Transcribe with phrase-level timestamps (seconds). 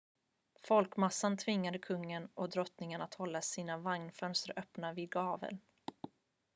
[0.67, 5.57] folkmassan tvingade kungen och drottningen att hålla sina vagnsfönster öppna på vid gavel